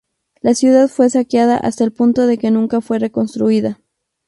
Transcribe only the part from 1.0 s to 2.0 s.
saqueada hasta el